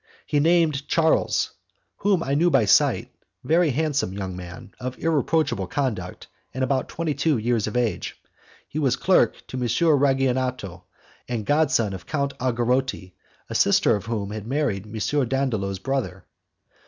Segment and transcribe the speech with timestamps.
[0.25, 1.51] He named Charles
[1.97, 3.11] whom I knew by sight
[3.43, 8.19] very handsome young man, of irreproachable conduct, and about twenty two years of age.
[8.67, 9.63] He was clerk to M.
[9.99, 10.85] Ragionato
[11.27, 13.13] and god son of Count Algarotti,
[13.47, 15.27] a sister of whom had married M.
[15.27, 16.25] Dandolo's brother.